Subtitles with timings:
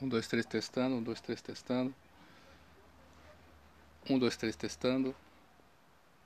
[0.00, 0.94] Um, dois, três, testando.
[0.94, 1.92] Um, dois, três, testando.
[4.08, 5.12] Um, dois, três, testando.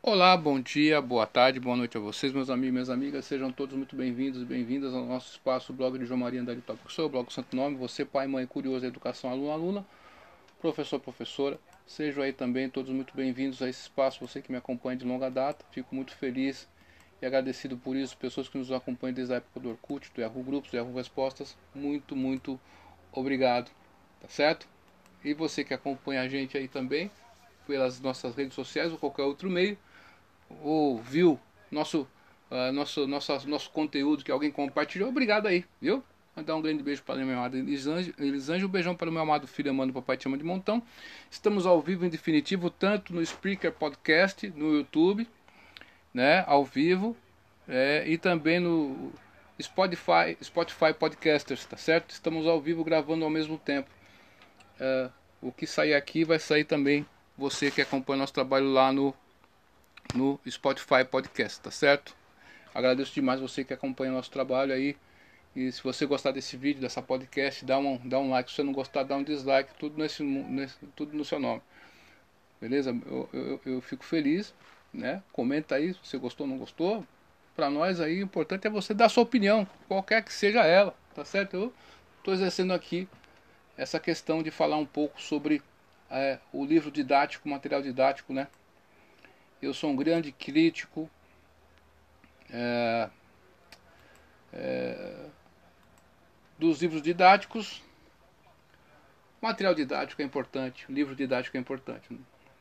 [0.02, 3.24] Olá, bom dia, boa tarde, boa noite a vocês, meus amigos e minhas amigas.
[3.24, 6.92] Sejam todos muito bem-vindos e bem-vindas ao nosso espaço, blog de João Maria Andrade Tópico
[6.92, 7.76] Sou, blog Santo Nome.
[7.76, 9.86] Você, pai, mãe, curioso, educação, aluno, aluna,
[10.60, 11.58] professor, professora.
[11.86, 14.20] Sejam aí também todos muito bem-vindos a esse espaço.
[14.20, 16.68] Você que me acompanha de longa data, fico muito feliz
[17.22, 18.18] e agradecido por isso.
[18.18, 21.56] Pessoas que nos acompanham desde a época do Orkut, do Yahoo Grupos, do Yahoo Respostas.
[21.74, 22.81] Muito, muito obrigado,
[24.20, 24.66] tá certo?
[25.24, 27.10] E você que acompanha a gente aí também
[27.66, 29.78] pelas nossas redes sociais ou qualquer outro meio
[30.62, 31.38] ou viu
[31.70, 32.06] nosso,
[32.50, 36.02] uh, nosso, nosso, nosso conteúdo que alguém compartilhou, obrigado aí, viu?
[36.34, 39.46] Mandar um grande beijo para a minha amada Elisângela, um beijão para o meu amado
[39.46, 40.82] filho amado Papai Te Ama de Montão.
[41.30, 45.28] Estamos ao vivo em definitivo, tanto no Spreaker Podcast, no YouTube,
[46.12, 47.14] né, ao vivo,
[47.68, 49.12] é, e também no
[49.62, 52.10] Spotify, Spotify Podcasters, tá certo?
[52.10, 53.88] Estamos ao vivo gravando ao mesmo tempo.
[54.80, 59.14] É, o que sair aqui vai sair também você que acompanha nosso trabalho lá no
[60.14, 62.14] no Spotify Podcast, tá certo?
[62.74, 64.96] Agradeço demais você que acompanha nosso trabalho aí.
[65.54, 68.50] E se você gostar desse vídeo, dessa podcast, dá um, dá um like.
[68.50, 69.74] Se você não gostar, dá um dislike.
[69.78, 71.60] Tudo, nesse, nesse tudo no seu nome.
[72.60, 72.90] Beleza?
[73.06, 74.54] Eu, eu, eu fico feliz.
[74.92, 75.22] Né?
[75.32, 77.06] Comenta aí se você gostou ou não gostou.
[77.54, 80.94] Para nós aí, o importante é você dar sua opinião, qualquer que seja ela.
[81.14, 81.54] Tá certo?
[81.54, 81.74] Eu
[82.18, 83.06] estou exercendo aqui
[83.76, 85.62] essa questão de falar um pouco sobre
[86.10, 88.48] é, o livro didático, o material didático, né?
[89.60, 91.10] Eu sou um grande crítico
[92.50, 93.10] é,
[94.52, 95.26] é,
[96.58, 97.82] dos livros didáticos.
[99.40, 102.08] Material didático é importante, livro didático é importante.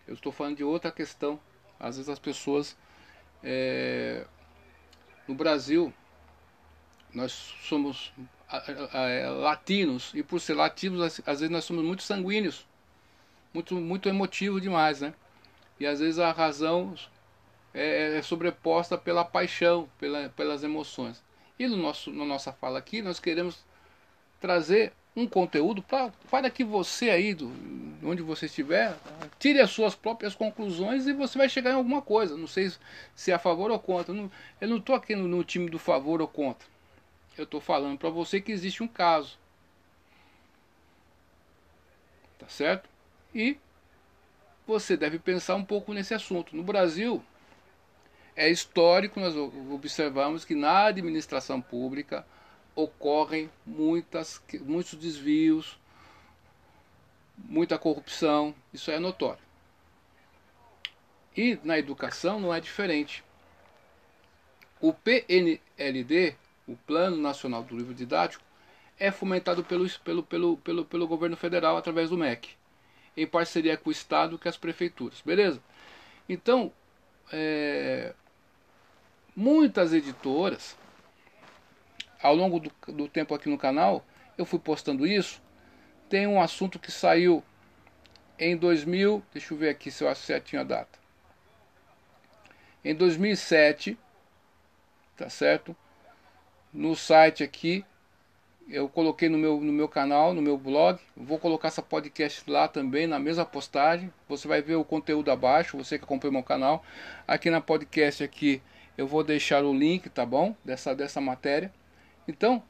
[0.07, 1.39] Eu estou falando de outra questão.
[1.79, 2.77] Às vezes as pessoas
[3.43, 4.25] é,
[5.31, 5.93] no Brasil
[7.13, 7.31] nós
[7.63, 8.13] somos
[9.41, 12.67] latinos e por ser latinos às vezes nós somos muito sanguíneos,
[13.53, 15.13] muito muito emotivo demais, né?
[15.79, 16.93] E às vezes a razão
[17.73, 21.23] é, é sobreposta pela paixão, pela, pelas emoções.
[21.57, 23.65] E no nosso, na nossa fala aqui, nós queremos
[24.39, 27.51] trazer um conteúdo para, para que você aí, do,
[28.03, 28.95] onde você estiver,
[29.39, 32.37] tire as suas próprias conclusões e você vai chegar em alguma coisa.
[32.37, 32.71] Não sei
[33.13, 34.15] se é a favor ou contra.
[34.61, 36.67] eu não estou aqui no, no time do favor ou contra.
[37.37, 39.37] Eu estou falando para você que existe um caso.
[42.39, 42.89] Tá certo?
[43.35, 43.57] E
[44.65, 46.55] você deve pensar um pouco nesse assunto.
[46.55, 47.23] No Brasil,
[48.35, 52.25] é histórico, nós observamos que na administração pública
[52.75, 55.77] ocorrem muitas, muitos desvios,
[57.37, 59.41] muita corrupção, isso é notório.
[61.35, 63.23] E na educação não é diferente.
[64.79, 66.35] O PNLD,
[66.67, 68.43] o Plano Nacional do Livro Didático,
[68.99, 72.61] é fomentado pelo, pelo, pelo, pelo, pelo governo federal através do MEC
[73.15, 75.21] em parceria com o Estado e com as prefeituras.
[75.21, 75.61] Beleza?
[76.27, 76.71] Então,
[77.31, 78.13] é,
[79.35, 80.77] muitas editoras,
[82.21, 84.05] ao longo do, do tempo aqui no canal,
[84.37, 85.41] eu fui postando isso.
[86.09, 87.43] Tem um assunto que saiu
[88.37, 90.99] em 2000, deixa eu ver aqui se eu certinho a data.
[92.83, 93.97] Em 2007,
[95.15, 95.75] tá certo?
[96.73, 97.85] No site aqui
[98.69, 100.99] eu coloquei no meu, no meu canal, no meu blog.
[101.15, 104.11] Vou colocar essa podcast lá também, na mesma postagem.
[104.27, 106.83] Você vai ver o conteúdo abaixo, você que acompanha meu canal.
[107.27, 108.61] Aqui na podcast aqui
[108.97, 110.55] eu vou deixar o link, tá bom?
[110.63, 111.71] Dessa, dessa matéria.
[112.27, 112.63] Então,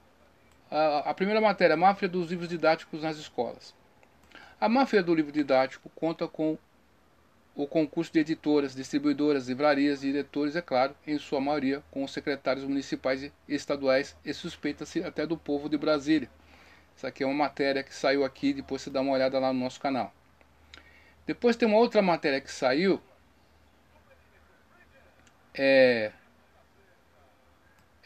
[0.70, 3.76] a, a primeira matéria, máfia dos livros didáticos nas escolas.
[4.60, 6.58] A máfia do livro didático conta com
[7.56, 12.66] o concurso de editoras, distribuidoras, livrarias, diretores, é claro, em sua maioria com os secretários
[12.66, 16.30] municipais e estaduais e suspeita-se até do povo de Brasília.
[16.96, 19.60] Isso aqui é uma matéria que saiu aqui, depois você dá uma olhada lá no
[19.60, 20.14] nosso canal.
[21.26, 23.02] Depois tem uma outra matéria que saiu,
[25.54, 26.12] é,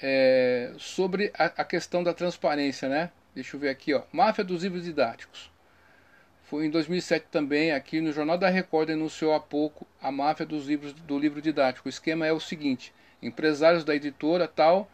[0.02, 3.12] é sobre a, a questão da transparência, né?
[3.34, 4.04] Deixa eu ver aqui, ó.
[4.12, 5.52] Máfia dos livros didáticos.
[6.44, 10.68] Foi em 2007 também, aqui no Jornal da Record, denunciou há pouco a máfia dos
[10.68, 11.88] livros do livro didático.
[11.88, 14.90] O esquema é o seguinte: empresários da editora tal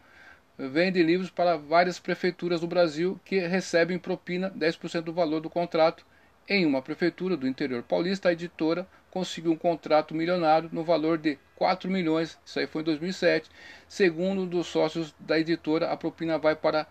[0.58, 6.06] vendem livros para várias prefeituras do Brasil que recebem propina 10% do valor do contrato.
[6.48, 11.38] Em uma prefeitura do interior paulista, a editora conseguiu um contrato milionário no valor de
[11.56, 12.38] 4 milhões.
[12.44, 13.50] Isso aí foi em 2007.
[13.86, 16.88] Segundo um dos sócios da editora, a propina vai para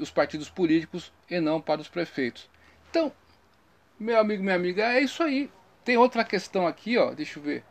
[0.00, 2.50] os partidos políticos e não para os prefeitos.
[2.90, 3.12] Então,
[3.98, 5.48] meu amigo, minha amiga, é isso aí.
[5.84, 7.14] Tem outra questão aqui, ó.
[7.14, 7.64] Deixa eu ver.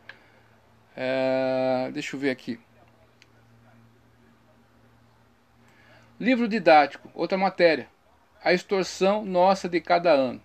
[0.96, 2.58] É, deixa eu ver aqui.
[6.18, 7.88] Livro didático, outra matéria.
[8.42, 10.40] a extorsão nossa de cada ano.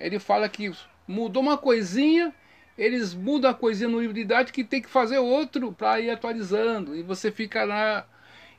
[0.00, 0.72] Ele fala que
[1.06, 2.32] mudou uma coisinha,
[2.76, 6.96] eles mudam a coisinha no livro idade que tem que fazer outro para ir atualizando.
[6.96, 8.06] E você fica lá.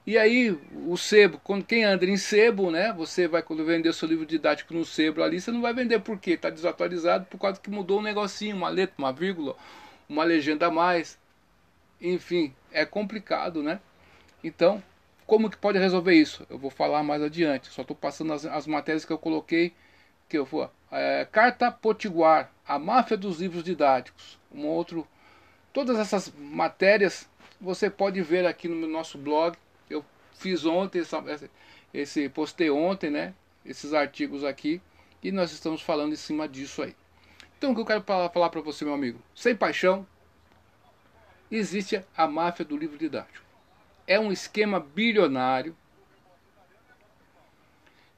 [0.07, 0.51] E aí,
[0.87, 2.93] o sebo, quando quem anda em sebo, né?
[2.93, 6.19] Você vai quando vender seu livro didático no sebo ali, você não vai vender por
[6.19, 6.31] quê?
[6.31, 9.55] Está desatualizado por causa que mudou um negocinho, uma letra, uma vírgula,
[10.07, 11.17] uma legenda a mais.
[11.99, 13.79] Enfim, é complicado, né?
[14.43, 14.83] Então,
[15.25, 16.45] como que pode resolver isso?
[16.49, 17.67] Eu vou falar mais adiante.
[17.69, 19.73] Só estou passando as, as, matérias que eu coloquei.
[20.27, 20.69] Que eu vou.
[20.91, 24.39] É, Carta Potiguar, a máfia dos livros didáticos.
[24.51, 25.07] Um outro.
[25.73, 27.29] Todas essas matérias
[27.59, 29.57] você pode ver aqui no nosso blog.
[29.89, 31.49] Eu fiz ontem, essa,
[31.93, 33.33] esse postei ontem, né?
[33.65, 34.81] Esses artigos aqui.
[35.21, 36.95] E nós estamos falando em cima disso aí.
[37.57, 39.19] Então o que eu quero falar para você, meu amigo?
[39.33, 40.05] Sem paixão,
[41.49, 43.45] existe a máfia do livro didático
[44.07, 45.75] é um esquema bilionário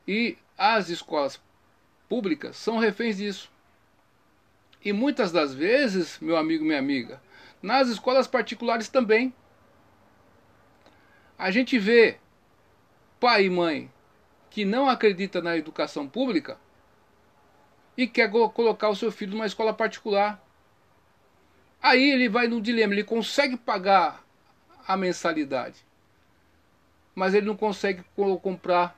[0.08, 1.42] e as escolas
[2.10, 3.52] públicas são reféns disso.
[4.84, 7.22] E muitas das vezes, meu amigo, minha amiga,
[7.62, 9.34] nas escolas particulares também.
[11.38, 12.18] A gente vê
[13.20, 13.92] pai e mãe
[14.50, 16.58] que não acredita na educação pública
[17.96, 20.42] e quer colocar o seu filho numa escola particular.
[21.82, 24.24] Aí ele vai num dilema, ele consegue pagar
[24.88, 25.86] a mensalidade.
[27.14, 28.04] Mas ele não consegue
[28.42, 28.98] comprar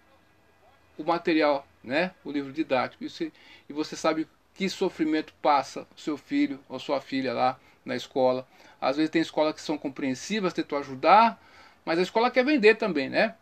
[0.98, 2.12] o material, né?
[2.24, 3.04] o livro didático.
[3.04, 8.48] e você sabe que sofrimento passa o seu filho ou sua filha lá na escola.
[8.81, 11.42] Às vezes tem escolas que são compreensivas, tentam ajudar,
[11.86, 13.36] mas a escola quer vender também, né?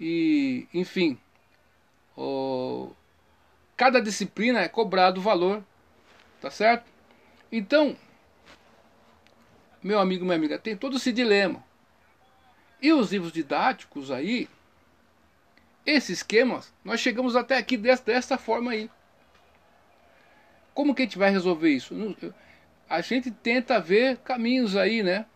[0.00, 1.18] E, enfim,
[2.16, 2.90] o...
[3.76, 5.62] cada disciplina é cobrado o valor,
[6.40, 6.84] tá certo?
[7.50, 7.96] Então,
[9.82, 11.64] meu amigo, minha amiga, tem todo esse dilema.
[12.80, 14.48] E os livros didáticos aí,
[15.90, 18.90] esse esquema, nós chegamos até aqui dessa, forma aí.
[20.74, 21.94] Como que a gente vai resolver isso?
[22.88, 25.26] A gente tenta ver caminhos aí, né?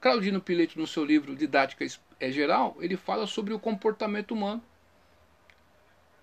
[0.00, 1.84] Claudino Pileto, no seu livro Didática
[2.18, 4.62] é Geral, ele fala sobre o comportamento humano.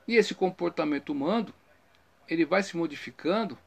[0.07, 1.53] E esse comportamento humano,
[2.27, 3.57] ele vai se modificando,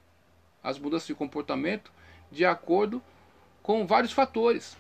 [0.63, 1.93] as mudanças de comportamento,
[2.31, 3.03] de acordo
[3.63, 4.77] com vários fatores.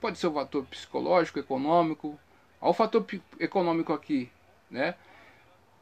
[0.00, 2.18] Pode ser o fator psicológico, econômico.
[2.62, 3.04] Olha o fator
[3.38, 4.30] econômico aqui,
[4.70, 4.94] né?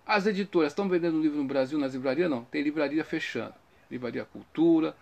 [0.07, 2.29] As editoras estão vendendo livro no Brasil nas livrarias?
[2.29, 3.55] Não, tem livraria fechando.
[3.91, 4.97] Livraria Cultura,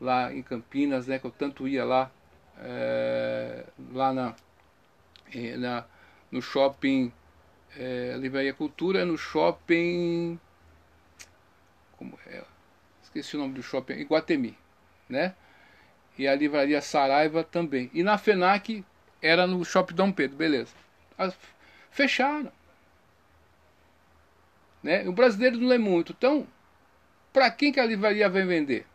[0.00, 1.18] lá em Campinas, né?
[1.18, 2.10] Que eu tanto ia lá,
[2.58, 4.34] é, lá na,
[5.58, 5.84] na,
[6.30, 7.12] no shopping,
[7.76, 10.40] é, Livraria Cultura, no shopping,
[11.98, 12.42] como é?
[13.02, 14.56] Esqueci o nome do shopping, Iguatemi,
[15.08, 15.34] né?
[16.18, 17.90] e a livraria Saraiva também.
[17.92, 18.84] E na FENAC
[19.20, 20.72] era no Shopping Dom Pedro, beleza.
[21.90, 22.52] Fecharam.
[24.82, 25.08] Né?
[25.08, 26.14] O brasileiro não lê muito.
[26.16, 26.46] Então,
[27.32, 28.86] para quem que a livraria vem vender?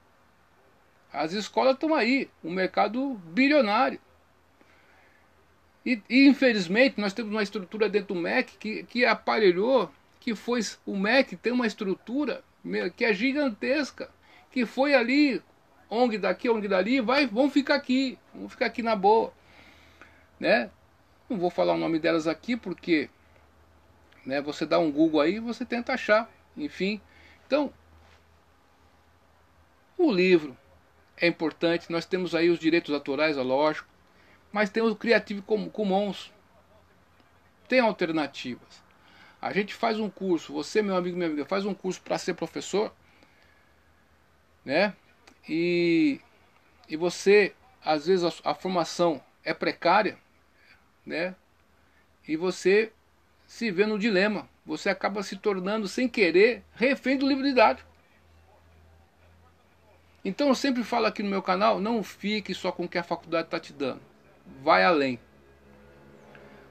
[1.11, 3.99] As escolas estão aí, um mercado bilionário.
[5.85, 10.61] E, e, infelizmente nós temos uma estrutura dentro do MEC que, que aparelhou, que foi
[10.85, 12.43] o MEC tem uma estrutura
[12.95, 14.09] que é gigantesca,
[14.51, 15.41] que foi ali
[15.89, 19.33] ONG daqui, ONG dali, vai, vão ficar aqui, vão ficar aqui na boa,
[20.39, 20.69] né?
[21.31, 23.09] Não vou falar o nome delas aqui porque,
[24.25, 24.41] né?
[24.41, 26.99] Você dá um Google aí, você tenta achar, enfim.
[27.47, 27.73] Então,
[29.97, 30.57] o livro
[31.15, 31.89] é importante.
[31.89, 33.87] Nós temos aí os direitos autorais, é lógico,
[34.51, 36.33] mas temos o Creative Commons.
[37.65, 38.83] Tem alternativas.
[39.41, 42.33] A gente faz um curso, você, meu amigo, minha amiga, faz um curso para ser
[42.33, 42.93] professor,
[44.65, 44.93] né?
[45.47, 46.19] e,
[46.89, 50.19] e você, às vezes, a, a formação é precária,
[51.11, 51.35] né?
[52.27, 52.91] E você
[53.45, 54.49] se vê no dilema.
[54.65, 57.89] Você acaba se tornando, sem querer, refém do livro didático.
[60.23, 63.03] Então eu sempre falo aqui no meu canal, não fique só com o que a
[63.03, 64.01] faculdade está te dando.
[64.63, 65.19] Vai além.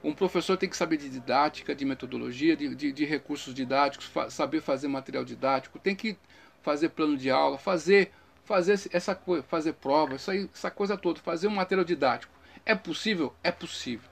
[0.02, 4.30] Um professor tem que saber de didática, de metodologia, de, de, de recursos didáticos, fa
[4.30, 6.16] saber fazer material didático, tem que
[6.62, 8.12] fazer plano de aula, fazer
[8.44, 12.32] fazer essa coisa, fazer prova, isso aí, essa coisa toda, fazer um material didático.
[12.66, 13.32] É possível?
[13.44, 14.09] É possível.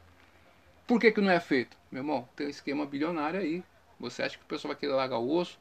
[0.88, 1.76] Por que, que não é feito?
[1.92, 3.62] Meu irmão, tem um esquema bilionário aí.
[4.00, 5.58] Você acha que o pessoal vai querer largar o osso?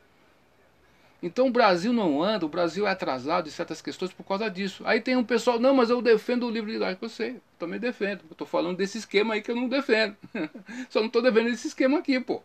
[1.21, 4.83] Então o Brasil não anda, o Brasil é atrasado em certas questões por causa disso.
[4.85, 7.03] Aí tem um pessoal, não, mas eu defendo o livro didático.
[7.03, 8.21] Eu sei, eu também defendo.
[8.21, 10.15] Eu estou falando desse esquema aí que eu não defendo.
[10.89, 12.41] Só não estou defendendo esse esquema aqui, pô.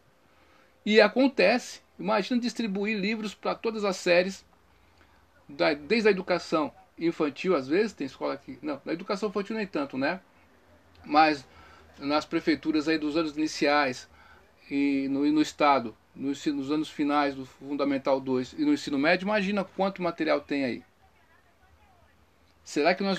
[0.85, 1.83] E acontece.
[2.01, 4.45] Imagina distribuir livros para todas as séries
[5.49, 8.59] da, desde a educação infantil, às vezes, tem escola que.
[8.61, 10.21] Não, na educação infantil nem tanto, né?
[11.05, 11.47] Mas
[11.99, 14.09] nas prefeituras aí dos anos iniciais
[14.71, 18.99] e no, no estado, no ensino, nos anos finais do Fundamental 2 e no ensino
[18.99, 20.83] médio, imagina quanto material tem aí.
[22.65, 23.19] Será que, nós,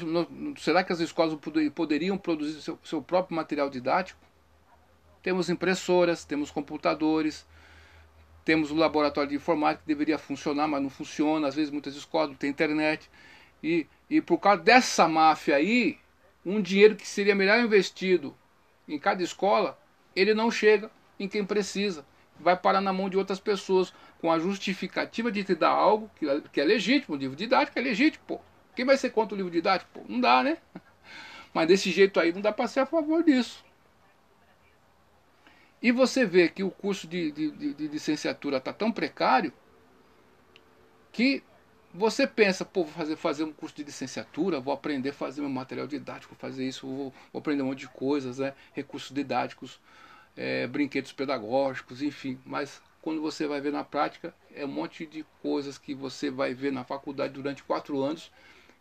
[0.57, 1.37] será que as escolas
[1.75, 4.19] poderiam produzir seu, seu próprio material didático?
[5.21, 7.45] Temos impressoras, temos computadores,
[8.45, 11.47] temos o laboratório de informática que deveria funcionar, mas não funciona.
[11.47, 13.09] Às vezes muitas escolas não têm internet.
[13.61, 15.97] E, e por causa dessa máfia aí,
[16.45, 18.35] um dinheiro que seria melhor investido
[18.87, 19.77] em cada escola,
[20.15, 22.05] ele não chega em quem precisa.
[22.39, 26.25] Vai parar na mão de outras pessoas com a justificativa de te dar algo que,
[26.51, 27.15] que é legítimo.
[27.15, 28.41] O livro didático é legítimo, pô.
[28.75, 29.91] Quem vai ser contra o livro didático?
[29.93, 30.57] Pô, não dá, né?
[31.53, 33.63] Mas desse jeito aí não dá para ser a favor disso.
[35.81, 39.53] E você vê que o curso de, de, de, de licenciatura está tão precário
[41.11, 41.43] que
[41.93, 45.49] você pensa, pô, vou fazer, fazer um curso de licenciatura, vou aprender a fazer meu
[45.49, 48.53] material didático, fazer isso, vou, vou aprender um monte de coisas, né?
[48.73, 49.79] recursos didáticos,
[50.35, 52.39] é, brinquedos pedagógicos, enfim.
[52.45, 56.53] Mas quando você vai ver na prática, é um monte de coisas que você vai
[56.53, 58.31] ver na faculdade durante quatro anos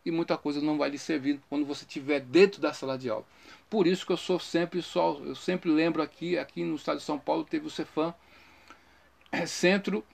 [0.04, 3.26] e muita coisa não vai lhe servir quando você estiver dentro da sala de aula.
[3.68, 7.04] Por isso que eu sou sempre só, eu sempre lembro aqui, aqui no estado de
[7.04, 8.14] São Paulo teve o Cefam,
[9.30, 10.04] é, Centro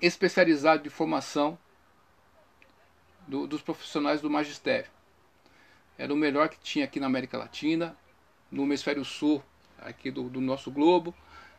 [0.00, 1.58] Especializado de Formação
[3.32, 4.90] do, dos Profissionais do Magistério.
[5.96, 7.96] Era o melhor que tinha aqui na América Latina,
[8.50, 9.42] no hemisfério sul
[9.78, 11.14] aqui do, do nosso globo,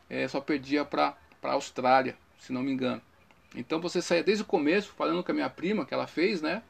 [0.08, 3.02] é, só perdia para a Austrália, se não me engano.
[3.56, 6.62] Então você saía desde o começo, falando com a minha prima, que ela fez, né?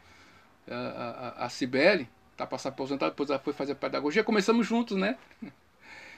[0.70, 2.08] a, a, a Cibele,
[2.38, 5.18] tá para se aposentar, depois ela foi fazer pedagogia, começamos juntos, né?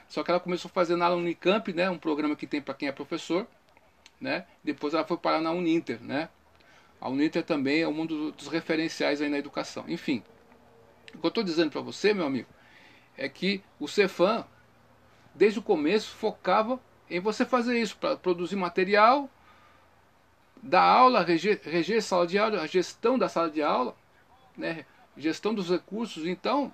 [0.07, 1.89] Só que ela começou a fazer na Unicamp, né?
[1.89, 3.47] Um programa que tem para quem é professor,
[4.21, 4.45] né?
[4.63, 6.29] Depois ela foi parar na Uninter, né?
[6.99, 9.85] A Uninter também é um dos referenciais aí na educação.
[9.87, 10.23] Enfim,
[11.13, 12.49] o que eu estou dizendo para você, meu amigo,
[13.17, 14.45] é que o Cefam,
[15.33, 19.29] desde o começo, focava em você fazer isso, para produzir material,
[20.61, 23.95] dar aula, reger, reger sala de aula, a gestão da sala de aula,
[24.57, 24.85] né,
[25.15, 26.73] gestão dos recursos, então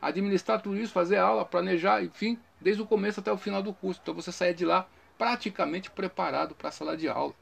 [0.00, 4.00] administrar tudo isso, fazer aula, planejar, enfim, desde o começo até o final do curso.
[4.02, 4.86] Então você saia de lá
[5.16, 7.34] praticamente preparado para a sala de aula.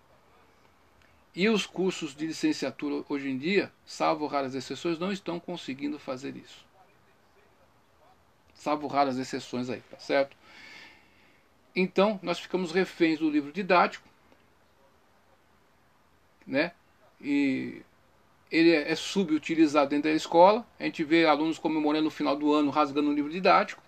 [1.35, 6.37] E os cursos de licenciatura hoje em dia, salvo raras exceções, não estão conseguindo fazer
[6.37, 6.65] isso.
[8.55, 10.37] Salvo raras exceções aí, tá certo?
[11.75, 14.07] Então, nós ficamos reféns do livro didático,
[16.47, 16.73] né?
[17.19, 17.83] E
[18.51, 20.67] ele é subutilizado dentro da escola.
[20.79, 23.83] A gente vê alunos comemorando no final do ano rasgando um livro didático.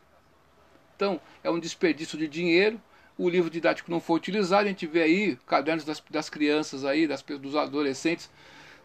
[0.96, 2.80] Então, é um desperdício de dinheiro.
[3.16, 4.64] O livro didático não foi utilizado.
[4.64, 8.30] A gente vê aí cadernos das, das crianças aí, das, dos adolescentes,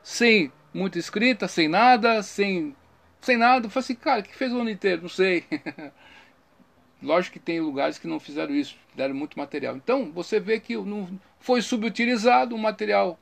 [0.03, 2.75] sem muita escrita, sem nada, sem,
[3.21, 3.65] sem nada.
[3.65, 5.01] Eu falei assim, cara, que fez o ano inteiro?
[5.03, 5.45] Não sei.
[7.01, 9.75] Lógico que tem lugares que não fizeram isso, deram muito material.
[9.75, 11.07] Então, você vê que não
[11.39, 13.17] foi subutilizado, o material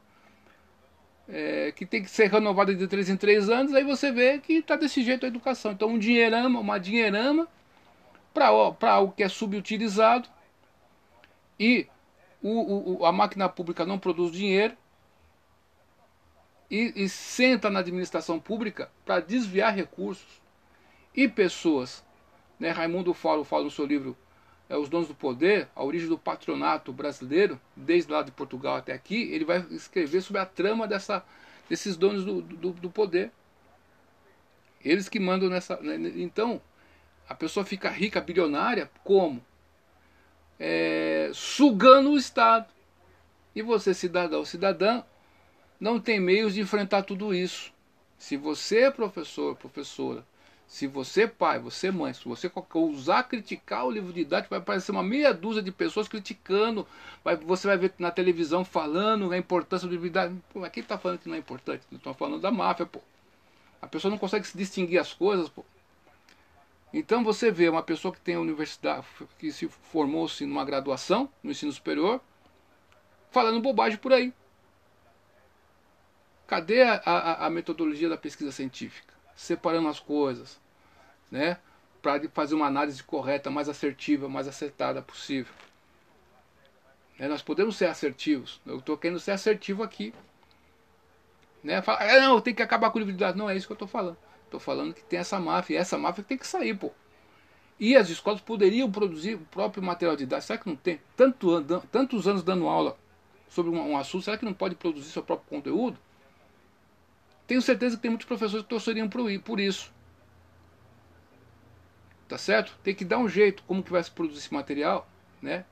[1.29, 4.53] é, que tem que ser renovada de 3 em 3 anos, aí você vê que
[4.53, 5.73] está desse jeito a educação.
[5.73, 7.47] Então, um dinheirama, uma dinheirama
[8.33, 8.47] para
[8.91, 10.27] algo que é subutilizado
[11.59, 11.87] e
[12.41, 14.75] o, o, a máquina pública não produz dinheiro
[16.69, 20.41] e, e senta na administração pública para desviar recursos
[21.15, 22.05] e pessoas.
[22.59, 22.69] Né?
[22.71, 24.15] Raimundo Foro fala no seu livro
[24.69, 28.93] é, Os Donos do Poder, a origem do patronato brasileiro, desde lá de Portugal até
[28.93, 31.25] aqui, ele vai escrever sobre a trama dessa,
[31.69, 33.31] desses donos do, do, do poder.
[34.83, 35.77] Eles que mandam nessa.
[35.77, 35.95] Né?
[36.17, 36.61] Então,
[37.27, 39.43] a pessoa fica rica, bilionária, como?
[40.59, 42.67] É, sugando o Estado.
[43.55, 45.03] E você, cidadão, cidadã,
[45.79, 47.71] não tem meios de enfrentar tudo isso.
[48.17, 50.23] Se você é professor, professora,
[50.67, 55.01] se você, pai, você, mãe, se você ousar criticar o livro didático, vai aparecer uma
[55.01, 56.85] meia dúzia de pessoas criticando.
[57.23, 60.41] Vai, você vai ver na televisão falando a importância do livro didático.
[60.51, 61.83] Pô, mas quem está falando que não é importante?
[61.91, 62.99] Estão falando da máfia, pô.
[63.81, 65.63] A pessoa não consegue se distinguir as coisas, pô.
[66.93, 69.05] Então você vê uma pessoa que tem a universidade,
[69.37, 72.21] que se formou-se numa graduação, no ensino superior,
[73.29, 74.33] falando bobagem por aí.
[76.47, 79.17] Cadê a, a, a metodologia da pesquisa científica?
[79.37, 80.59] separando as coisas,
[81.31, 81.57] né?
[82.01, 85.53] Para fazer uma análise correta, mais assertiva, mais acertada possível.
[87.19, 88.59] É, nós podemos ser assertivos.
[88.65, 90.13] Eu estou querendo ser assertivo aqui.
[91.63, 91.81] Né?
[91.81, 93.37] Fala, ah, não, tem que acabar com o livro de dados.
[93.37, 94.17] Não é isso que eu estou falando.
[94.47, 95.75] Estou falando que tem essa máfia.
[95.75, 96.91] E essa máfia tem que sair, pô.
[97.79, 100.47] E as escolas poderiam produzir o próprio material didático.
[100.47, 100.99] Será que não tem?
[101.15, 102.97] Tanto, tantos anos dando aula
[103.49, 105.97] sobre um, um assunto, será que não pode produzir seu próprio conteúdo?
[107.45, 109.09] Tenho certeza que tem muitos professores que torceriam
[109.43, 109.93] por isso.
[112.27, 112.77] Tá certo?
[112.83, 115.07] Tem que dar um jeito como que vai se produzir esse material,
[115.41, 115.63] né?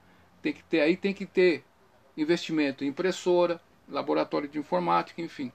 [0.41, 1.65] Tem que ter aí, tem que ter
[2.15, 5.51] investimento em impressora, laboratório de informática, enfim.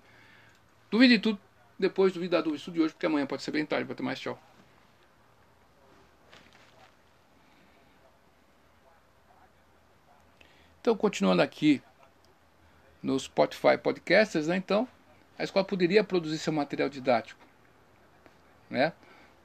[0.90, 1.40] Duvide de tudo,
[1.80, 3.90] depois duvide da dúvida de hoje, porque amanhã pode ser bem tarde.
[3.90, 4.38] Até mais, tchau.
[10.80, 11.82] Então, continuando aqui
[13.02, 14.56] no Spotify Podcasts, né?
[14.56, 14.86] Então,
[15.38, 17.40] a escola poderia produzir seu material didático,
[18.68, 18.92] né?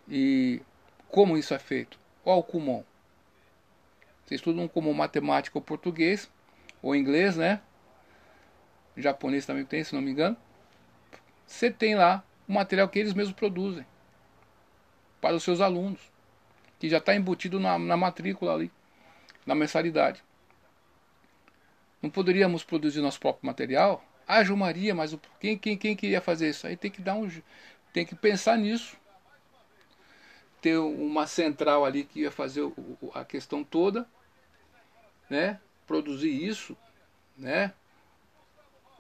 [0.08, 0.62] E
[1.08, 1.98] como isso é feito?
[2.22, 2.84] Qual o Kumon?
[4.26, 6.30] Você estuda um Kumon matemática ou português,
[6.82, 7.62] ou inglês, né?
[8.98, 10.38] Japonês também tem, se não me engano.
[11.46, 13.86] Você tem lá o material que eles mesmos produzem
[15.22, 16.00] para os seus alunos,
[16.80, 18.72] que já está embutido na, na matrícula ali,
[19.46, 20.24] na mensalidade.
[22.02, 24.04] Não poderíamos produzir nosso próprio material?
[24.28, 26.68] Haja Maria, mas quem, quem, quem queria fazer isso?
[26.68, 27.30] Aí tem que dar um.
[27.94, 28.98] Tem que pensar nisso.
[30.62, 34.08] Ter uma central ali que ia fazer o, a questão toda,
[35.30, 35.60] né?
[35.88, 36.76] Produzir isso,
[37.38, 37.74] né?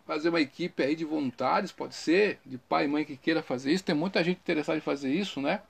[0.05, 3.71] Fazer uma equipe aí de voluntários, pode ser, de pai e mãe que queira fazer
[3.71, 3.83] isso.
[3.83, 5.61] Tem muita gente interessada em fazer isso, né?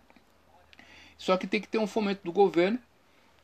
[1.17, 2.79] Só que tem que ter um fomento do governo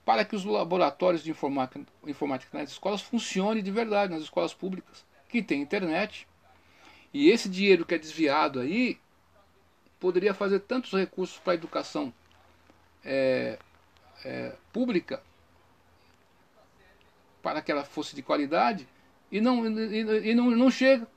[0.03, 5.05] para que os laboratórios de informática, informática nas escolas funcionem de verdade, nas escolas públicas,
[5.29, 6.27] que tem internet.
[7.13, 8.99] E esse dinheiro que é desviado aí
[9.99, 12.11] poderia fazer tantos recursos para a educação
[13.05, 13.59] é,
[14.25, 15.21] é, pública,
[17.41, 18.87] para que ela fosse de qualidade,
[19.31, 21.07] e não, e, e não, não chega.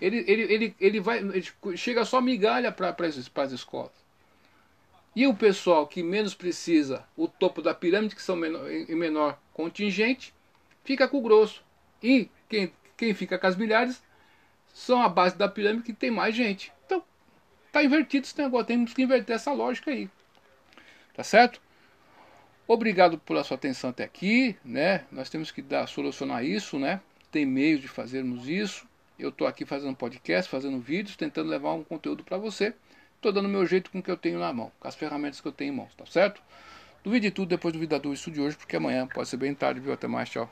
[0.00, 1.44] Ele, ele, ele, ele, vai, ele
[1.76, 3.92] chega só migalha para as escolas.
[5.14, 9.40] E o pessoal que menos precisa, o topo da pirâmide, que são menor, em menor
[9.54, 10.34] contingente,
[10.84, 11.64] fica com o grosso.
[12.02, 14.02] E quem, quem fica com as milhares
[14.74, 16.70] são a base da pirâmide que tem mais gente.
[16.84, 17.02] Então,
[17.72, 20.10] tá invertido esse negócio, temos que inverter essa lógica aí.
[21.14, 21.62] Tá certo?
[22.68, 25.04] Obrigado pela sua atenção até aqui, né?
[25.12, 27.00] Nós temos que dar solucionar isso, né?
[27.30, 28.86] Tem meios de fazermos isso.
[29.16, 32.74] Eu estou aqui fazendo podcast, fazendo vídeos, tentando levar um conteúdo para você.
[33.14, 35.40] Estou dando o meu jeito com o que eu tenho na mão, com as ferramentas
[35.40, 36.42] que eu tenho em mãos, tá certo?
[37.04, 39.78] Duvide tudo depois do Vida do Isso de hoje, porque amanhã pode ser bem tarde,
[39.78, 39.92] viu?
[39.92, 40.44] Até mais, tchau.